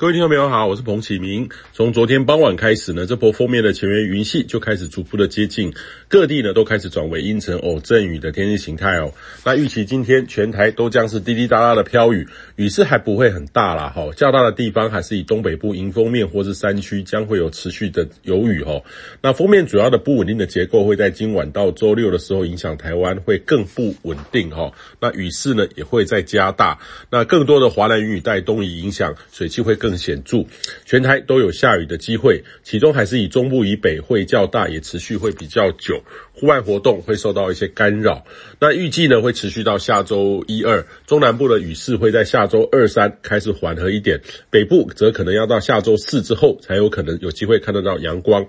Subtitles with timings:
[0.00, 1.50] 各位听众朋友好，我是彭启明。
[1.72, 5.74] 从昨天傍晚开始呢，这波锋面的前缘云系就开始逐步的接近
[6.06, 9.12] 各地呢，都开始转为阴沉偶阵雨的天气形态哦。
[9.44, 18.80] 那预期今天全台都将是滴滴答答的飘雨，雨势还不会很大啦，哈，较大的地方还是以东北部迎风面或是山区将会有持续的有雨哈。
[19.20, 24.70] 那锋面主要的不稳定的结构会在今晚到周六的时候影响台湾，会更不稳定哈。
[25.00, 26.78] 那雨势呢也会再加大，
[27.10, 29.87] 那更多的华南云雨带东移影响，水汽会更。
[29.88, 30.44] 更显著，
[30.84, 36.02] 全台都有下雨的机会，其中还是以中部以北会较大，也持续会比较久，
[36.34, 38.26] 户外活动会受到一些干扰。
[38.60, 48.46] 那预计呢会持续到下周一二，中南部的雨势会在下周二三开始缓和一点，北部则可能要到下周四之后才有可能有机会看得到阳光。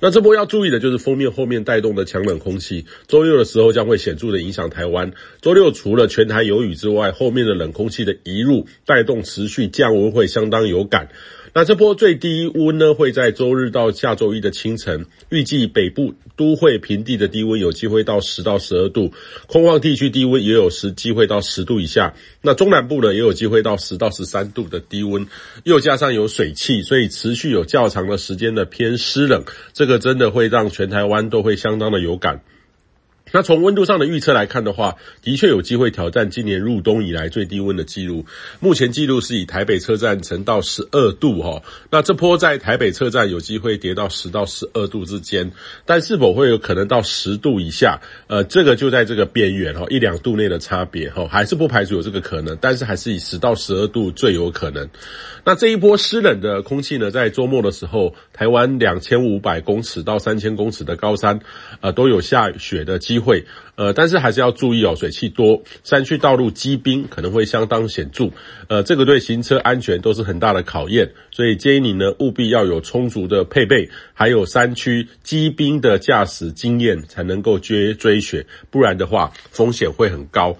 [0.00, 5.12] 那这波要注意的就是封面后面带动的强冷空气，周六的时候将会显著的影响台湾。
[5.40, 11.08] 周六除了全台有雨之外，后面的冷空气的移入带动持续降温会相当有感。
[11.56, 19.10] 那这波最低温呢，会在周日到下周一的清晨，预计北部都会平地的低温有机会到十到十二度，
[19.46, 22.12] 空旷地区低温也有时机会到十度以下。
[22.42, 25.26] 那中南部呢，也有机会到十到十三度的低温，
[25.64, 32.42] 又加上有水汽，所以持续有较长的时间的偏湿冷，这个真的会让全台湾都会相当的有感。
[33.32, 38.24] 那从温度上的预测来看的话，的确有机会挑战今年入冬以来最低温的记录。
[38.60, 45.50] 目前记录是以台北车站呈到十二度哈，那这波在台北车站有机会跌到十到十二度之间，
[45.84, 48.00] 但是否会有可能到十度以下？
[48.28, 54.88] 呃，这个就在这个边缘哈，一两度内的差别哈，还是不排除有这个可能，但是还是以十到十二度最有可能。
[55.44, 61.40] 那这一波湿冷的空气呢，在周末的时候，台湾两千五百公尺到三千公尺的高山，
[61.80, 68.30] 呃，都有下雪的机机会，呃，但是还是要注意哦，水汽多，山区道路积冰可能会相当显著，
[68.68, 80.54] 呃，这个对行车安全都是很大的考验，所以建议你呢，务必要有充足的配备，还有山区积冰的驾驶经验，才能够追追雪，不然的话，风险会很高。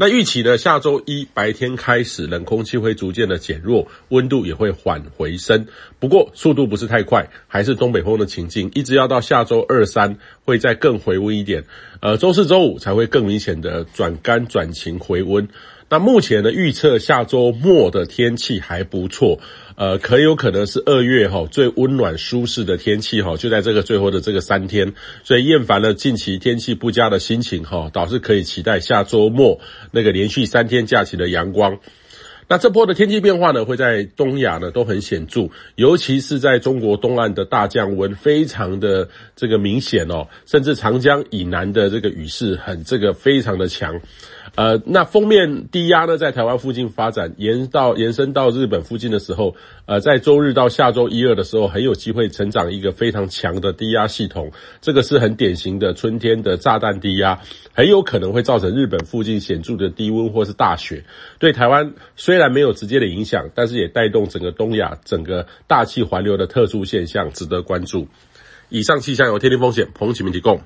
[0.00, 5.66] 那预期呢，下周一白天开始，冷空气会逐渐的减弱，温度也会缓回升。
[5.98, 11.64] 不过速度不是太快，还是东北风的情境，一直要到下周二三会再更回温一点。
[12.00, 15.48] 呃，周四周五才会更明显的转干转晴回温。
[15.90, 19.40] 那目前呢预测，下周末的天气还不错。
[19.74, 29.60] 呃，可有可能是二月哈最温暖舒适的天气哈，就在这个最后的这个三天，所以厌烦了近期天气不佳的心情哈，倒是可以期待下周末
[29.92, 31.78] 那个连续三天假期的阳光。
[32.48, 44.00] 那这波的天气变化呢，会在东亚呢都很显著，尤其是在中国东岸的大降温非常的这个明显哦，甚至长江以南的这个雨势很这个非常的强。
[44.54, 49.54] 呃，那锋面低压呢，在台湾附近发展，延到延伸到日本附近的时候，
[49.86, 54.50] 呃，在周日到下周一二的时候，很有机会成长一个非常强的低压系统。
[54.80, 57.40] 这个是很典型的春天的炸弹低压，
[57.72, 61.04] 很有可能会造成日本附近显著的低温或是大雪。
[61.38, 68.08] 对台湾虽然没有直接的影响，但是也带动整个东亚整个大气环流的特殊现象，值得关注。
[68.70, 70.60] 以上气象由天天风险彭启明提供。